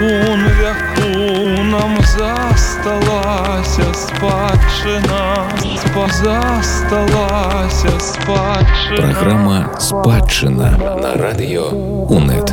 спакун 0.00 0.40
вяку 0.60 1.62
нам 1.62 1.98
засталася 2.02 3.94
спадчына 3.94 5.48
засталася 6.22 8.00
спадчына 8.00 8.96
Праграма 8.96 9.70
спадчына 9.78 10.70
на 11.02 11.14
радыё 11.14 11.68
УНэт. 12.08 12.48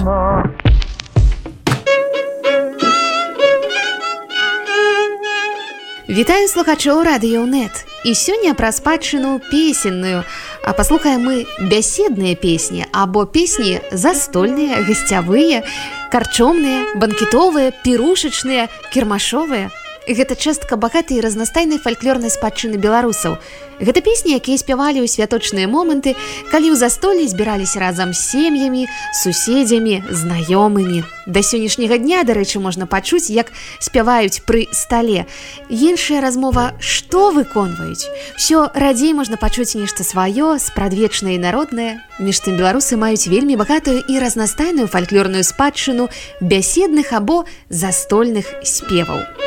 Вітаю 6.10 6.48
слухачоў 6.48 7.04
радыёнет 7.04 7.86
і 8.04 8.14
сёння 8.14 8.54
пра 8.54 8.72
спадчыну 8.72 9.40
песенную. 9.52 10.24
А 10.68 10.74
паслухаем 10.74 11.24
мы 11.24 11.46
бяседныя 11.62 12.36
песні 12.36 12.86
або 12.92 13.26
песні 13.26 13.80
застольныя, 13.92 14.84
гасцявыя, 14.84 15.64
карчомныя, 16.12 16.96
банкетовыя, 16.96 17.72
пірушачныя, 17.84 18.68
кірмашовыя. 18.94 19.70
Гэта 20.08 20.40
частка 20.40 20.78
багатай 20.80 21.20
разнастайнай 21.20 21.84
фальклорнай 21.84 22.32
спадчыны 22.32 22.80
беларусаў. 22.80 23.36
Гэта 23.84 24.00
песні, 24.00 24.40
якія 24.40 24.56
спявалі 24.56 25.04
ў 25.04 25.08
святочныя 25.12 25.68
моманты, 25.68 26.16
калі 26.48 26.72
ў 26.72 26.80
застолі 26.80 27.28
збіраліся 27.28 27.84
разам 27.84 28.16
з 28.16 28.24
сем'ямі, 28.24 28.88
суседзямі, 29.12 30.08
знаёмымі. 30.08 31.04
Да 31.28 31.44
сённяшняга 31.44 32.00
дня, 32.00 32.24
дарэчы, 32.24 32.64
можна 32.64 32.88
пачуць, 32.88 33.28
як 33.28 33.52
спяваюць 33.84 34.48
пры 34.48 34.72
стале. 34.72 35.28
Іншая 35.68 36.24
размова, 36.24 36.80
што 36.80 37.36
выконваюць. 37.36 38.08
Усё 38.40 38.72
радзей 38.72 39.12
можна 39.12 39.36
пачуць 39.36 39.76
нешта 39.76 40.08
сваё, 40.08 40.56
спрадвечнае 40.56 41.36
і 41.36 41.44
народнае. 41.44 42.00
Між 42.24 42.48
тым 42.48 42.56
беларусы 42.56 42.96
маюць 42.96 43.28
вельмі 43.28 43.60
багатую 43.60 44.00
і 44.08 44.24
разнастайную 44.24 44.88
фальклорную 44.88 45.44
спадчыну 45.44 46.08
бяседных 46.40 47.12
або 47.12 47.44
застольных 47.68 48.48
спеваў. 48.64 49.47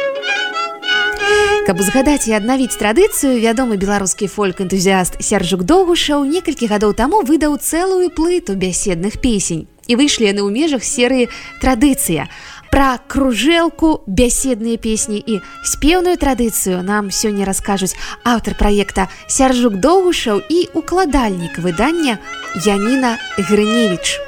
Каб 1.71 1.79
узгадаць 1.79 2.27
і 2.27 2.33
аднавіць 2.35 2.75
традыцыю, 2.75 3.39
вядомы 3.39 3.77
беларускі 3.79 4.27
фольк-энтузіаст 4.27 5.23
Сержук 5.23 5.63
Доўгушаў 5.63 6.25
некалькі 6.27 6.67
гадоў 6.67 6.99
таму 6.99 7.21
выдаў 7.23 7.62
цэлую 7.62 8.11
плыту 8.11 8.59
бяседных 8.59 9.23
песень. 9.23 9.71
І 9.87 9.95
выйшлі 9.95 10.35
яны 10.35 10.43
ў 10.43 10.51
межах 10.51 10.83
серыі 10.83 11.31
традыцыя. 11.62 12.27
Пра 12.75 12.99
кружэлку, 13.07 14.03
бяседныя 14.11 14.83
песні 14.83 15.23
і 15.23 15.39
спеўную 15.62 16.19
традыцыю 16.19 16.83
нам 16.83 17.15
сёння 17.15 17.47
раскажуць 17.47 17.95
аўтар 18.27 18.59
праекта 18.59 19.07
Сяржук 19.31 19.79
Доўгушаў 19.79 20.43
і 20.43 20.75
укладальнік 20.75 21.62
выдання 21.62 22.19
Яніна 22.67 23.15
Грыневіч. 23.39 24.19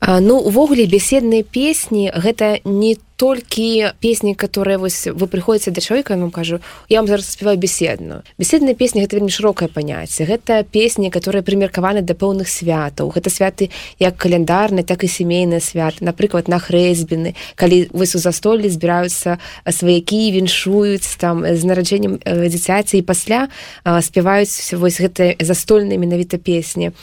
Ну 0.00 0.40
увогуле 0.40 0.88
беседныя 0.88 1.44
песні 1.44 2.08
гэта 2.16 2.64
не 2.64 2.96
толькі 3.20 3.92
песні 4.00 4.34
которые 4.34 4.78
вось 4.78 5.04
вы 5.04 5.28
прыходзіце 5.28 5.70
да 5.76 5.80
чалавека 5.84 6.16
вам 6.16 6.30
кажу 6.30 6.60
я 6.88 7.00
вам 7.00 7.06
зараз 7.06 7.28
спяваю 7.28 7.58
беседную. 7.58 8.22
Беседныя 8.38 8.72
песні 8.72 9.04
гэта 9.04 9.20
вельмі 9.20 9.28
шырокае 9.28 9.68
паняцце 9.68 10.24
гэта 10.24 10.64
песні 10.64 11.10
которые 11.12 11.44
прымеркаваны 11.44 12.00
да 12.00 12.16
пэўных 12.16 12.48
святаў. 12.48 13.12
Гэта 13.12 13.28
святы 13.28 13.68
як 14.00 14.16
каляндарны 14.16 14.88
так 14.88 15.04
і 15.04 15.08
сямейны 15.12 15.60
свят 15.60 16.00
напрыклад 16.00 16.48
на 16.48 16.56
хрэсбіны 16.56 17.36
калі 17.60 17.92
вось 17.92 18.16
у 18.16 18.18
застоллі 18.18 18.72
збіраюцца 18.72 19.36
сваякі 19.68 20.32
віншуюць 20.32 21.20
там 21.20 21.44
з 21.44 21.60
нараджэннем 21.68 22.24
дзіцяці 22.24 22.96
і 22.96 23.04
пасля 23.04 23.52
спяваюць 23.84 24.72
вось 24.80 24.96
гэта 24.96 25.36
застольныя 25.36 26.00
менавіта 26.00 26.40
песні. 26.40 26.96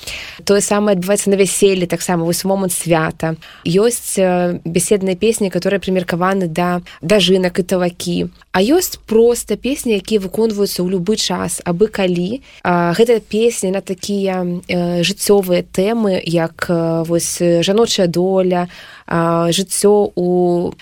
Тое 0.50 0.66
самае 0.66 0.98
адбываецца 0.98 1.30
на 1.30 1.38
вяселлі 1.38 1.86
таксама 1.86 2.26
вось 2.26 2.42
момант 2.42 2.74
свята. 2.74 3.38
Ёсць 3.62 4.18
беседныя 4.66 5.14
песні 5.14 5.54
которые 5.54 5.78
прымер 5.78 6.07
меркаваны 6.08 6.48
да 6.48 6.82
дажынак 7.02 7.60
і 7.60 7.64
тавакі 7.64 8.30
а 8.58 8.62
ёсць 8.64 8.98
проста 9.06 9.54
песні 9.54 10.00
якія 10.02 10.18
выконваюцца 10.18 10.82
ў 10.82 10.98
любы 10.98 11.14
час. 11.14 11.62
Абы 11.62 11.94
калі 11.94 12.42
а, 12.64 12.90
гэта 12.98 13.22
песні 13.22 13.70
на 13.70 13.86
такія 13.86 14.42
э, 14.42 15.04
жыццёвыя 15.06 15.62
тэмы 15.62 16.18
як 16.26 16.66
э, 16.66 17.04
вось 17.06 17.38
жаночая 17.38 18.08
доля 18.08 18.66
жыццё 19.08 20.12
у 20.16 20.28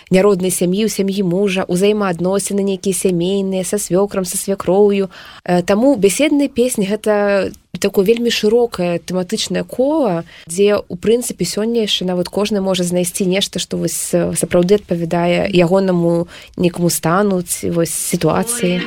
няроднай 0.09 0.51
сям'і 0.51 0.85
у 0.85 0.89
сям'і 0.89 1.23
мужа 1.23 1.65
узаемаадносіны 1.67 2.65
нейкія 2.65 2.93
сямейныя 2.93 3.63
са 3.63 3.77
свёкрам 3.77 4.25
са 4.25 4.37
свякроўю. 4.37 5.09
Э, 5.45 5.61
таму 5.61 5.95
беседныя 5.95 6.49
песні 6.49 6.89
гэта 6.89 7.51
такое 7.77 8.05
вельмі 8.05 8.31
шырокае 8.31 8.99
тэматычнае 8.99 9.63
кола 9.63 10.23
дзе 10.47 10.81
у 10.81 10.95
прынцыпе 10.95 11.45
сёння 11.45 11.85
яшчэ 11.85 12.05
нават 12.05 12.29
кожны 12.29 12.61
можа 12.61 12.83
знайсці 12.83 13.25
нешта 13.29 13.59
што 13.59 13.77
вось 13.77 14.09
сапраўды 14.11 14.81
адпавядае 14.81 15.51
ягонаму 15.53 16.27
некаму 16.57 16.89
стануць 16.89 17.61
вось 17.63 17.93
сітуацыі. 17.93 18.81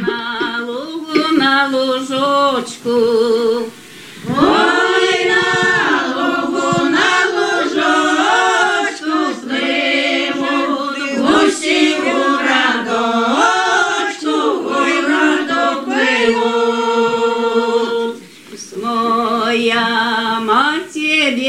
На 1.39 1.71
лужочку. 1.71 2.91
Ой, 4.27 4.78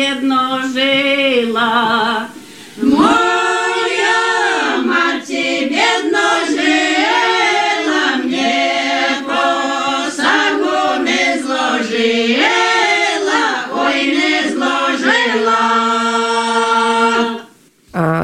бедно 0.09 0.49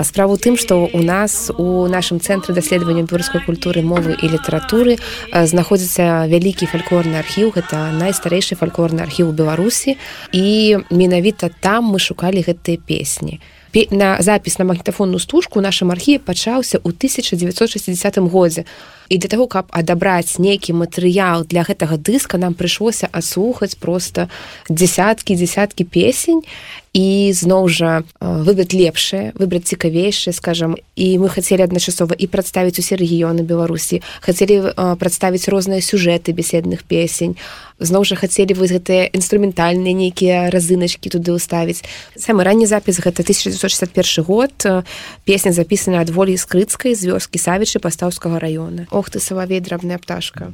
справу 0.06 0.38
тым 0.38 0.56
што 0.56 0.86
у 0.86 1.02
нас 1.02 1.52
у 1.58 1.88
нашым 1.90 2.22
цэнтры 2.22 2.54
даследавання 2.54 3.04
беларускай 3.04 3.42
культуры 3.42 3.82
мовы 3.82 4.14
і 4.14 4.26
літаратуры 4.30 5.02
знаходзіцца 5.34 6.30
вялікі 6.30 6.70
фальклорны 6.70 7.18
архіў. 7.20 7.52
Гэта 7.58 7.92
найстарэйшы 7.98 8.56
фальклорны 8.56 9.02
архіў 9.02 9.34
беларусі. 9.34 9.98
І 10.32 10.78
менавіта 10.94 11.50
там 11.50 11.92
мы 11.92 12.00
шукалі 12.00 12.46
гэтыя 12.46 12.78
песні. 12.78 13.42
На 13.92 14.22
запіс 14.22 14.58
на 14.58 14.66
магнітафонную 14.66 15.20
стужку 15.20 15.60
нашым 15.60 15.92
архіве 15.92 16.24
пачаўся 16.24 16.80
ў 16.80 16.96
1960 16.96 18.18
годзе 18.32 18.64
і 19.10 19.18
для 19.18 19.30
таго 19.30 19.48
каб 19.48 19.70
адабраць 19.72 20.38
нейкі 20.40 20.74
матэрыял 20.74 21.46
для 21.46 21.64
гэтага 21.64 21.98
дыска 21.98 22.38
нам 22.38 22.54
прыйшлося 22.54 23.10
аслухаць 23.12 23.76
просто 23.76 24.30
десяткі 24.70 25.36
десяткі 25.36 25.84
песень 25.86 26.42
і 26.96 27.32
зноў 27.36 27.68
жа 27.68 28.08
выбраць 28.24 28.72
лепшае 28.72 29.36
выбраць 29.36 29.68
цікавейшае 29.68 30.32
скажам. 30.32 30.80
І 30.96 31.20
мы 31.20 31.28
хацелі 31.28 31.68
адначасова 31.68 32.16
і 32.16 32.26
прадставіць 32.32 32.80
усе 32.80 32.96
рэгіёны 32.96 33.44
беларусі 33.44 34.00
хацелі 34.24 34.72
прадставіць 34.96 35.52
розныя 35.52 35.84
сюжэты 35.84 36.32
беседных 36.32 36.88
песень. 36.88 37.36
Зноў 37.84 38.08
жа 38.08 38.16
хацелі 38.16 38.56
вы 38.56 38.72
гэтыя 38.72 39.12
інструментальныя 39.12 39.92
нейкія 39.92 40.48
разыначкі 40.48 41.12
туды 41.12 41.36
ўставіць. 41.36 41.84
Самы 42.16 42.48
ранні 42.48 42.64
запіс 42.64 43.04
гэта 43.04 43.28
1961 43.28 44.24
год. 44.24 44.56
Песня 45.28 45.52
запісана 45.52 46.00
ад 46.00 46.16
волі 46.16 46.40
скрыцкай 46.40 46.96
з 46.96 47.12
вёскі 47.12 47.36
савічы 47.36 47.84
пастаўскага 47.84 48.40
раёна 48.40 48.88
Ох 48.98 49.10
ты 49.10 49.20
салавей 49.20 49.60
драбная 49.60 49.98
пташка 49.98 50.54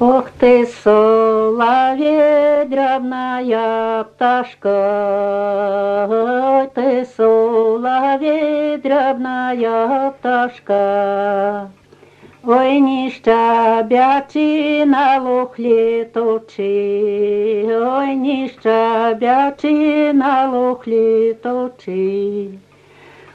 Ох 0.00 0.30
ты 0.40 0.66
соловей, 0.84 2.64
дрябная 2.70 4.04
пташка, 4.04 4.78
Ой 6.08 6.68
ты 6.68 7.04
соловей, 7.16 8.78
дрябная 8.78 10.12
пташка. 10.12 11.70
Ой, 12.44 12.80
не 12.80 13.10
щабячи 13.10 14.84
на 14.86 15.18
лухлі 15.18 16.04
точи, 16.14 17.66
Ой, 17.66 18.14
не 18.14 18.48
щабячи 18.48 20.12
на 20.14 20.46
лухлі 20.52 21.34
точи. 21.42 22.50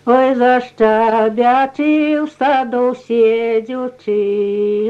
Ой, 0.05 0.35
зашчабячыў 0.35 2.27
саду 2.27 2.91
седзючы, 3.07 4.15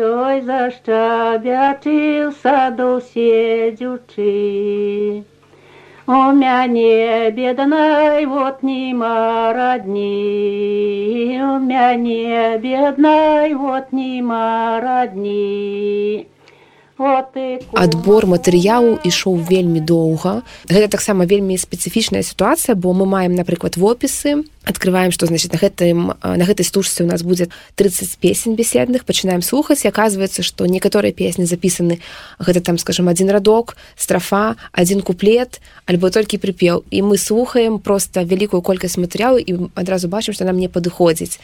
Ой, 0.01 0.42
зашчабячыў 0.42 2.33
саду 2.42 2.98
седзючы. 3.13 4.33
У 6.07 6.33
мяне 6.33 7.30
беднай 7.30 8.25
вот 8.25 8.63
нема 8.63 9.54
радні, 9.54 11.38
У 11.45 11.59
мяне 11.59 12.57
беднай 12.57 13.54
вот 13.54 13.94
нема 13.94 14.80
радні. 14.81 16.25
адбор 16.98 18.25
матэрыялу 18.25 18.98
ішоў 19.04 19.36
вельмі 19.50 19.81
доўга. 19.81 20.42
Гэта 20.69 20.88
таксама 20.88 21.25
вельмі 21.25 21.57
спецыфічная 21.57 22.21
сітуацыя 22.24 22.75
бо 22.75 22.94
мы 22.94 23.06
маем 23.06 23.36
напрыклад 23.36 23.77
вопісы 23.77 24.45
открываем 24.65 25.12
что 25.12 25.25
значит 25.25 25.51
на 25.54 25.60
гэтым 25.60 26.13
на 26.24 26.45
гэтай 26.45 26.65
стужцы 26.65 27.04
у 27.04 27.07
нас 27.07 27.24
будет 27.24 27.50
30 27.75 28.18
песен 28.18 28.56
беседных 28.56 29.06
пачынаем 29.06 29.42
слухаць 29.42 29.86
оказывается 29.86 30.44
что 30.44 30.65
некаторыя 30.65 31.12
песні 31.13 31.45
записаны 31.45 32.00
гэта 32.39 32.62
там 32.62 32.77
скажем 32.77 33.07
один 33.07 33.30
радок 33.30 33.75
страфа 33.98 34.56
один 34.71 35.01
куплет 35.01 35.62
альбо 35.86 36.10
толькі 36.10 36.38
прыпеў 36.38 36.83
і 36.89 37.01
мы 37.01 37.18
слухаем 37.18 37.80
просто 37.80 38.24
вялікую 38.24 38.62
колькасць 38.62 38.98
матэрыялу 38.98 39.38
і 39.38 39.69
адразу 39.75 40.07
бачым 40.07 40.33
что 40.33 40.45
нам 40.45 40.57
не 40.57 40.69
падыходзіць 40.69 41.39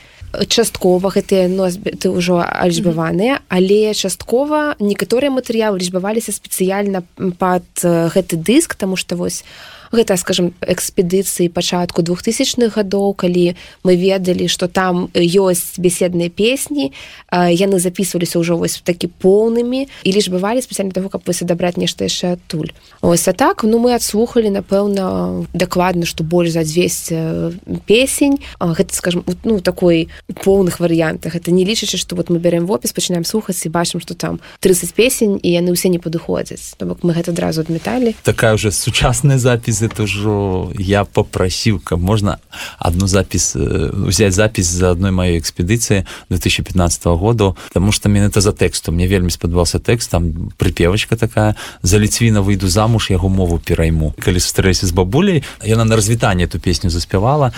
часткова 0.48 1.12
гэтыя 1.12 1.48
носьбіты 1.50 2.10
ўжо 2.10 2.40
альжбаваныя 2.40 3.42
але 3.50 3.94
часткова 3.94 4.76
некаторыя 4.80 5.32
матэрыялы 5.32 5.80
лічбаваліся 5.80 6.32
спецыяльна 6.32 7.04
под 7.38 7.68
гэты 7.84 8.38
дыск 8.38 8.76
тому 8.76 8.96
что 8.96 9.16
вось 9.16 9.44
у 9.44 9.79
гэта 9.92 10.18
скажем 10.18 10.54
экспедыцыі 10.62 11.50
пачатку 11.50 12.02
двухтысячных 12.02 12.76
гадоў 12.78 13.14
калі 13.14 13.56
мы 13.84 13.96
ведалі 13.96 14.48
что 14.48 14.68
там 14.68 15.10
ёсць 15.14 15.78
беседныя 15.78 16.30
песні 16.30 16.94
яны 17.32 17.80
записываліся 17.80 18.40
ўжо 18.40 18.58
вось 18.58 18.82
такі 18.84 19.10
поўнымі 19.10 19.88
і 19.90 20.10
лишь 20.10 20.30
бывалі 20.30 20.62
спецыяльна 20.62 20.94
того 20.94 21.10
каб 21.10 21.26
вось 21.26 21.42
адабраць 21.42 21.78
нешта 21.78 22.06
яшчэ 22.06 22.38
адтуль. 22.38 22.72
Ось 23.02 23.28
а 23.28 23.34
так 23.34 23.64
ну 23.64 23.80
мы 23.80 23.96
адслухали 23.96 24.50
напэўна 24.50 25.46
дакладна 25.54 26.06
что 26.06 26.24
больш 26.24 26.52
за 26.52 26.64
200 26.64 27.82
песень. 27.86 28.40
Гэта 28.60 28.94
скажем 28.94 29.26
ну 29.44 29.60
такой 29.60 30.10
поўных 30.44 30.80
варыянтах. 30.80 31.36
Это 31.36 31.52
не 31.52 31.66
лічачы 31.66 31.98
что 31.98 32.16
вот 32.16 32.30
мы 32.30 32.40
берем 32.40 32.66
в 32.66 32.72
опіс 32.72 32.94
пачынаем 32.94 33.26
слухаць 33.26 33.66
і 33.66 33.70
бачым 33.70 34.02
что 34.02 34.14
там 34.14 34.40
30 34.60 34.94
песень 34.94 35.40
і 35.42 35.50
яны 35.50 35.74
ўсе 35.74 35.90
не 35.90 36.00
падыходзяць. 36.00 36.78
То 36.78 36.86
бок 36.86 37.04
мы 37.04 37.14
гэта 37.14 37.32
адразу 37.32 37.62
адметалі 37.62 38.16
такая 38.24 38.54
уже 38.54 38.72
сучасная 38.72 39.38
запись 39.38 39.79
это 39.82 40.04
ўжо 40.04 40.72
я 40.78 41.04
попросіў 41.04 41.80
каб 41.80 42.02
можна 42.02 42.40
одну 42.80 43.08
запись 43.08 43.56
взять 43.56 44.34
запись 44.34 44.68
за 44.68 44.92
одной 44.92 45.12
маёй 45.12 45.40
экспедыцыі 45.40 46.06
2015 46.30 47.06
году 47.06 47.58
потому 47.68 47.92
что 47.92 48.10
мне 48.10 48.26
это 48.26 48.42
за 48.42 48.52
тэксту 48.52 48.92
мне 48.92 49.08
вельмі 49.08 49.30
спадабаўся 49.30 49.80
тэкст 49.80 50.12
там 50.12 50.52
прыпевочка 50.58 51.16
такая 51.16 51.56
за 51.82 52.00
ліцвіна 52.00 52.42
выйду 52.42 52.68
замуж 52.68 53.10
яго 53.10 53.30
мову 53.30 53.60
перайму 53.60 54.14
калі 54.20 54.40
сустрэся 54.40 54.86
з 54.86 54.92
бабуляй 54.92 55.44
яна 55.64 55.86
на 55.86 55.96
развітанне 55.96 56.46
эту 56.46 56.60
песню 56.60 56.90
заспявала 56.90 57.52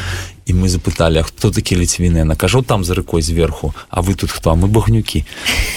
і 0.45 0.53
мы 0.53 0.67
запыталі 0.67 1.19
а 1.19 1.23
хто 1.23 1.51
такі 1.51 1.77
ліцвіны 1.77 2.23
накажу 2.25 2.61
там 2.61 2.83
за 2.83 2.93
рыкой 2.93 3.21
зверху 3.21 3.73
а 3.89 4.01
вы 4.01 4.15
тут 4.15 4.31
хто? 4.31 4.55
Мы 4.55 4.67
багнюкі 4.67 5.25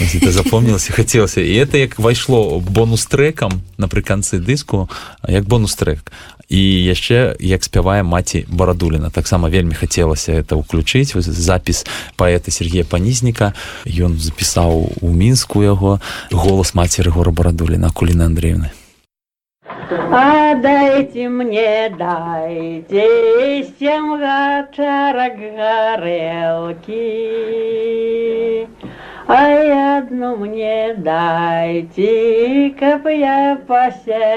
это 0.00 0.32
запомнілася 0.32 0.93
хацелася 0.93 1.40
і 1.40 1.55
это 1.55 1.76
як 1.76 1.99
вайшло 1.99 2.61
бонус 2.61 3.06
трекам 3.06 3.62
напрыканцы 3.79 4.38
дыску 4.38 4.88
як 5.29 5.44
бонус 5.44 5.75
трек 5.75 6.12
і 6.48 6.60
яшчэ 6.84 7.36
як 7.40 7.64
спявае 7.64 8.02
маці 8.02 8.44
барадуліна 8.48 9.10
таксама 9.10 9.48
вельмі 9.48 9.75
хацелася 9.75 10.32
это 10.32 10.56
ўключыць. 10.60 11.16
Запіс 11.16 11.86
паэта 12.16 12.50
Сергея 12.50 12.84
панізніка 12.84 13.52
ён 13.86 14.19
запісаў 14.19 14.92
у 15.00 15.08
мінску 15.08 15.62
яго. 15.64 16.00
Голас 16.31 16.75
мацеры 16.75 17.10
гора 17.10 17.32
барадуліна 17.32 17.90
куліна 17.90 18.26
Андреевны 18.26 18.70
А 20.10 20.54
дайте 20.54 21.28
мне, 21.28 21.92
дайте 21.98 23.66
семь 23.78 24.16
гачарок 24.19 25.37
горелки. 25.58 27.04
А 29.26 29.97
одну 29.99 30.37
мне 30.37 30.94
дайте, 30.99 32.75
каб 32.79 33.06
я 33.06 33.59
посидела, 33.67 34.37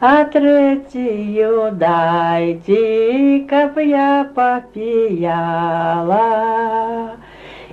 а 0.00 0.24
третью 0.24 1.70
дайте, 1.70 3.46
каб 3.48 3.78
я 3.78 4.28
попияла. 4.34 5.62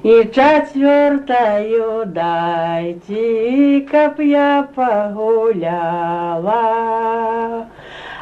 И 0.02 0.32
четвертую 0.34 2.06
дайте, 2.06 3.82
каб 3.92 4.20
я 4.22 4.70
погуляла. 4.74 5.68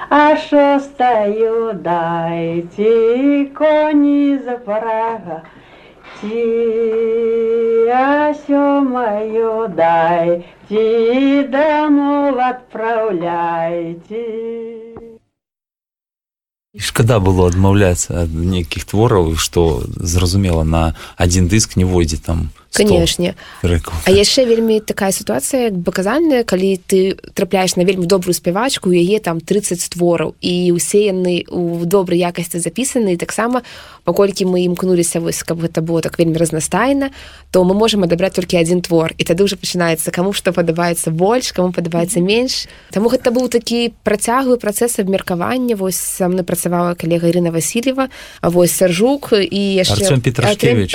А 0.10 0.36
шестую 0.38 1.74
дайте, 1.76 3.52
кони 3.56 4.38
за 4.38 4.58
порога. 4.58 5.44
А 7.94 8.34
сёмаю 8.34 9.68
дайте, 9.68 11.44
домов 11.44 12.38
отправляйте. 12.40 14.26
Шкада 16.76 17.20
было 17.20 17.48
адмаўляцца 17.48 18.24
ад 18.24 18.34
нейкіх 18.34 18.86
твораў 18.86 19.36
што 19.36 19.84
зразумела 19.98 20.64
на 20.64 20.94
адзін 21.18 21.48
дыск 21.48 21.76
не 21.80 21.86
войдзе 21.86 22.18
там 22.18 22.50
канешне 22.74 23.36
А 24.06 24.12
яшчэ 24.12 24.46
вельмі 24.46 24.80
такая 24.80 25.12
сітуацыя 25.12 25.70
як 25.72 25.84
паказальная 25.84 26.44
калі 26.44 26.80
ты 26.88 27.16
трапляеш 27.34 27.76
на 27.76 27.84
вельмі 27.84 28.06
добрую 28.06 28.34
спявачку 28.34 28.92
яе 28.92 29.20
там 29.20 29.40
30 29.42 29.82
створаў 29.82 30.36
і 30.42 30.72
усе 30.72 31.10
яны 31.12 31.44
у 31.50 31.86
добрай 31.86 32.20
якасці 32.20 32.60
запісаны 32.60 33.18
таксама 33.18 33.62
паколькі 34.04 34.46
мы 34.46 34.66
імкнуліся 34.66 35.20
вось 35.20 35.44
каб 35.44 35.62
гэта 35.62 35.82
было 35.82 36.02
так 36.02 36.20
вельмі 36.20 36.38
разнастайна 36.38 37.12
то 37.52 37.64
мы 37.64 37.74
можемм 37.74 38.04
адабраць 38.04 38.36
толькі 38.36 38.58
адзін 38.58 38.82
твор 38.82 39.14
і 39.18 39.24
тады 39.24 39.44
ўжо 39.44 39.58
пачынаецца 39.58 40.12
каму 40.12 40.34
што 40.34 40.54
падабаецца 40.54 41.12
больш 41.12 41.52
каму 41.52 41.74
падабаецца 41.74 42.22
менш. 42.22 42.68
Таму 42.92 43.10
гэта 43.10 43.32
быў 43.34 43.50
такі 43.50 43.94
працяглы 44.04 44.58
працэс 44.58 45.00
абмеркавання. 45.00 45.76
Вось 45.76 45.98
са 45.98 46.28
мной 46.28 46.44
працавала 46.44 46.94
калега 46.94 47.28
Ірына 47.30 47.52
Васильева 47.52 48.10
вось 48.42 48.74
сяржук 48.78 49.34
і 49.34 49.62
яшчэ 49.82 50.22
Петрашкевич 50.22 50.94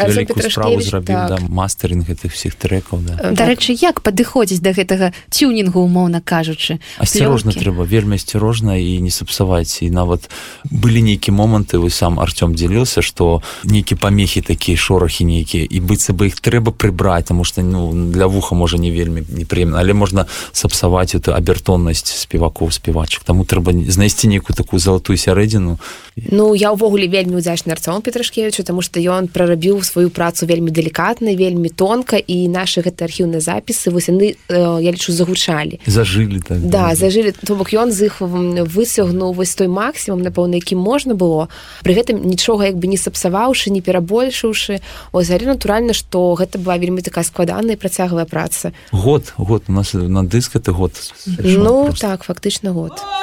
справу 0.52 0.80
зрабіў 0.80 1.16
так. 1.16 1.28
да, 1.28 1.38
мастеринг 1.62 2.10
гэтых 2.10 2.34
всех 2.34 2.58
трекаў 2.58 3.06
да. 3.06 3.30
дарэчы 3.30 3.78
як 3.78 4.02
падыходзіць 4.02 4.58
да 4.58 4.74
гэтага 4.74 5.14
тюнінгу 5.30 5.78
умоўна 5.86 6.18
кажучы? 6.18 6.82
Асцярожна 6.98 7.54
трэба 7.54 7.86
вельмі 7.86 8.18
асцярожна 8.18 8.74
і 8.82 8.98
не 8.98 9.14
сапсаваць. 9.14 9.82
І 9.82 9.90
нават 9.94 10.26
былі 10.66 11.02
нейкія 11.06 11.34
моманты 11.34 11.78
вы 11.78 11.90
сам 11.90 12.18
Артём 12.18 12.54
дзеліился 12.58 13.02
что 13.02 13.42
нейкі 13.64 13.94
памехі 13.94 14.42
такія 14.42 14.76
шорахі 14.76 15.24
нейкія 15.24 15.68
і 15.68 15.78
быцца 15.80 16.16
бы 16.16 16.32
іх 16.32 16.40
трэба 16.40 16.72
прыбраць 16.72 17.28
тому 17.28 17.44
что 17.44 17.62
ну 17.62 17.92
для 17.92 18.26
вуха 18.26 18.54
можа 18.54 18.78
не 18.78 18.90
вельмі 18.90 19.22
непрыемна. 19.28 19.78
Але 19.78 19.92
можна 19.94 20.26
сапсаваць 20.52 21.14
эту 21.14 21.36
абертоннасць 21.36 22.26
спевакоў 22.26 22.72
спевачак 22.72 23.24
таму 23.24 23.44
трэба 23.44 23.76
знайсці 23.92 24.32
нейкую 24.32 24.56
такую 24.56 24.80
залатую 24.80 25.16
сярэдзіну. 25.16 25.78
Ну 26.16 26.54
я 26.56 26.72
ўвогуле 26.72 27.06
вельмі 27.06 27.36
удзячны 27.36 27.72
Арцом 27.76 28.02
Петрашкевичу 28.02 28.64
тому 28.64 28.80
что 28.80 29.00
ён 29.00 29.28
прарабіў 29.28 29.82
сваю 29.84 30.08
працу 30.10 30.46
вельмі 30.46 30.70
далікатна 30.72 31.36
вельмі 31.36 31.51
вельмі 31.52 31.68
тонка 31.68 32.16
і 32.16 32.48
наши 32.48 32.80
гэта 32.80 33.04
архіўныя 33.04 33.44
запісы 33.44 33.92
вось 33.92 34.08
яны 34.08 34.34
я 34.48 34.90
лічу 34.90 35.12
загучалі. 35.12 35.80
Зажылі 35.86 36.40
так, 36.40 36.64
да 36.64 36.94
зажылі. 36.96 37.36
То 37.44 37.54
бок 37.54 37.76
ён 37.76 37.92
з 37.92 38.08
іх 38.08 38.24
высягнуў 38.24 39.36
вось 39.36 39.54
той 39.54 39.68
максімум 39.68 40.24
напэўна 40.24 40.56
якім 40.56 40.80
можна 40.80 41.14
было. 41.14 41.52
Пры 41.84 41.92
гэтым 41.92 42.24
нічога 42.24 42.66
як 42.66 42.80
бы 42.80 42.88
не 42.88 42.96
сапсаваўшы 42.96 43.68
не 43.70 43.84
перабольшыўшы. 43.84 44.80
Озалі 45.12 45.52
натуральна 45.52 45.92
што 45.92 46.32
гэта 46.34 46.56
была 46.56 46.80
вельмі 46.80 47.04
такая 47.04 47.24
складаная 47.24 47.76
працягвая 47.76 48.24
праца. 48.24 48.72
Год 48.92 49.34
год 49.36 49.64
у 49.68 49.72
нас 49.72 49.92
на 49.92 50.24
дыск 50.24 50.56
это 50.56 50.72
год. 50.72 50.92
Ну 51.26 51.86
просто. 51.86 52.06
так 52.06 52.24
фактычна 52.24 52.72
год. 52.72 52.92
Ой, 52.96 53.21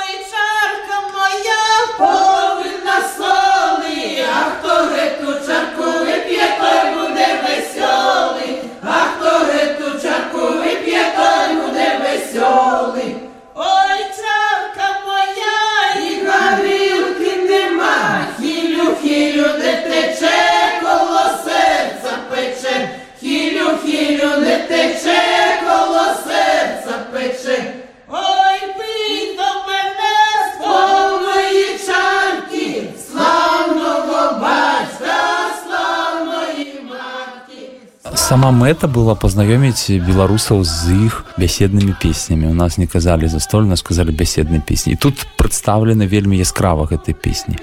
сама 38.29 38.51
мэта 38.53 38.86
была 38.86 39.15
пазнаёміць 39.17 39.89
беларусаў 40.05 40.62
з 40.62 41.09
іх 41.09 41.13
бяседнымі 41.41 41.95
песнямі 41.98 42.53
у 42.53 42.53
нас 42.53 42.77
не 42.77 42.86
казалі 42.86 43.25
застольна 43.25 43.74
сказалі 43.74 44.13
бяседныя 44.13 44.62
песні 44.62 44.93
і 44.93 45.01
тут 45.01 45.25
прадстаўлены 45.33 46.05
вельмі 46.05 46.38
яскрава 46.38 46.86
гэтай 46.86 47.17
песні 47.17 47.57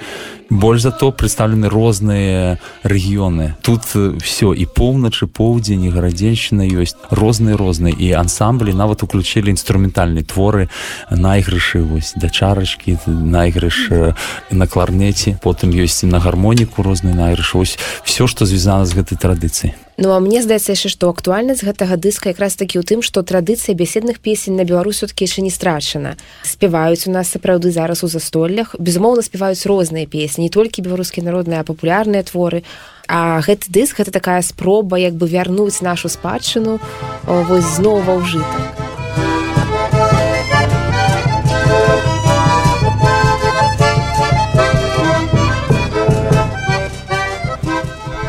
больш 0.50 0.82
за 0.82 0.90
то 0.90 1.12
прадстаўлены 1.14 1.70
розныя 1.70 2.58
рэгіёны 2.82 3.54
тут 3.62 3.86
все 4.18 4.50
і 4.58 4.66
поўначы 4.66 5.30
поўдзень 5.30 5.86
і 5.86 5.94
гарадзельшчына 5.94 6.66
ёсць 6.66 6.98
розныя 7.14 7.54
розныя 7.54 7.94
і 7.94 8.10
ансамблі 8.18 8.74
нават 8.74 9.06
уключылі 9.06 9.54
інструментальныя 9.54 10.26
творы. 10.26 10.66
Найгрышы 11.14 11.86
вось 11.86 12.10
да 12.18 12.26
чарачкі 12.26 12.98
найгрыш 13.06 13.86
э, 13.94 14.14
на 14.50 14.66
кларнеце 14.66 15.38
потым 15.38 15.70
ёсць 15.70 16.02
і 16.02 16.10
на 16.10 16.18
гармоніку 16.18 16.82
розны 16.82 17.14
найгрыш 17.14 17.54
ось 17.54 17.78
все 18.02 18.26
што 18.26 18.50
звязана 18.50 18.82
з 18.82 18.98
гэтай 18.98 19.14
традыцыяй 19.14 19.85
Ну 19.98 20.12
а 20.12 20.20
мне 20.20 20.42
здаецца 20.44 20.76
яшчэ 20.76 20.92
што 20.92 21.08
актуальнасць 21.08 21.64
гэтага 21.64 21.96
дыска 21.96 22.28
якраз 22.34 22.56
такі 22.60 22.80
ў 22.80 22.84
тым 22.84 23.00
што 23.00 23.24
традыцыя 23.24 23.72
бяседных 23.72 24.20
песень 24.20 24.56
на 24.56 24.68
беларус 24.68 25.00
все-таки 25.00 25.24
яшчэ 25.24 25.40
не 25.40 25.50
страчана. 25.50 26.16
Спяваюць 26.44 27.08
у 27.08 27.14
нас 27.16 27.32
сапраўды 27.32 27.72
зараз 27.72 28.04
у 28.04 28.08
застоллях. 28.12 28.76
Безумоўна 28.78 29.24
спяваюць 29.24 29.64
розныя 29.64 30.04
песні 30.04 30.46
не 30.46 30.52
толькі 30.52 30.84
беларускія 30.84 31.24
народныя 31.24 31.64
папулярныя 31.64 32.22
творы. 32.28 32.62
А 33.08 33.40
гэты 33.40 33.72
дыск 33.72 34.04
гэта 34.04 34.12
такая 34.12 34.42
спроба 34.42 35.00
як 35.00 35.14
бы 35.16 35.24
вярнуць 35.26 35.80
нашу 35.80 36.12
спадчыну 36.12 36.76
вось 37.24 37.80
зноў 37.80 38.04
ва 38.04 38.20
ўжытак 38.20 38.85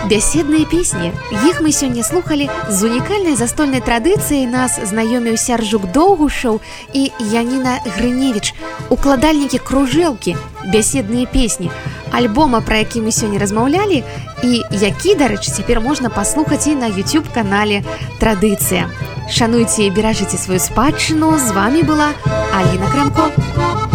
бяседныя 0.08 0.66
песні 0.66 1.12
іх 1.50 1.60
мы 1.60 1.72
сёння 1.76 2.04
слухали 2.04 2.48
з 2.70 2.84
унікальнай 2.88 3.36
застольнай 3.36 3.82
традыцыяй 3.84 4.48
нас 4.48 4.80
знаёміў 4.80 5.36
сяржук 5.36 5.92
доўгушаў 5.92 6.62
і 6.94 7.12
Яніна 7.20 7.84
грыневич 7.84 8.56
укладальнікі 8.90 9.60
кружэлкі 9.60 10.38
бяседныя 10.72 11.28
песні 11.28 11.72
альбома 12.12 12.62
пра 12.62 12.80
які 12.88 13.04
мы 13.04 13.12
сёння 13.12 13.40
размаўлялі. 13.40 14.04
І 14.44 14.64
які 14.72 15.16
дарэчы 15.16 15.52
цяпер 15.52 15.82
можна 15.82 16.10
паслухаць 16.10 16.68
і 16.68 16.76
на 16.76 16.88
youtube 16.88 17.28
канале 17.34 17.84
традыцыя 18.22 18.88
шануйце 19.28 19.90
беражыце 19.90 20.38
сваю 20.38 20.60
спадчыну 20.60 21.36
з 21.36 21.52
вами 21.52 21.82
была 21.84 22.14
Аліна 22.54 22.88
крамко 22.92 23.87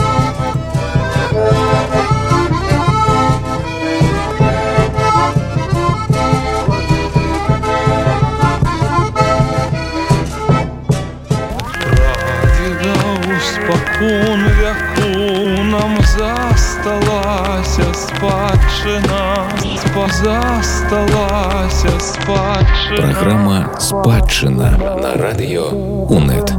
спакон 14.03 14.41
вяку 14.59 15.63
нам 15.63 15.97
засталася 16.03 17.95
спадчына 17.95 19.49
спа 19.79 20.07
засталася 20.23 22.01
спадчына 22.01 22.97
Праграма 22.97 23.71
спадчына 23.79 24.71
на 25.03 25.15
радыё 25.23 25.71
УНэт. 26.09 26.53